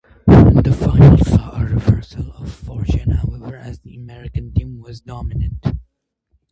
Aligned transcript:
The 0.25 0.75
final 0.75 1.19
saw 1.23 1.61
a 1.61 1.63
reversal 1.65 2.31
of 2.31 2.51
fortune, 2.51 3.11
however, 3.11 3.55
as 3.55 3.81
the 3.81 3.93
American 3.95 4.51
team 4.51 4.79
was 4.81 4.99
dominant. 4.99 5.63